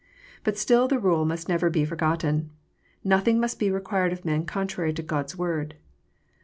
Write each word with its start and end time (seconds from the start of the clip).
But 0.43 0.57
still 0.57 0.87
the 0.87 0.97
rule 0.97 1.25
must 1.25 1.47
never 1.47 1.69
be 1.69 1.85
for 1.85 1.95
gotten:" 1.95 2.49
Nothing 3.03 3.39
must 3.39 3.59
be 3.59 3.69
required 3.69 4.11
of 4.11 4.25
men 4.25 4.47
contrary 4.47 4.93
to 4.93 5.03
God 5.03 5.25
s 5.25 5.35
Word." 5.37 5.75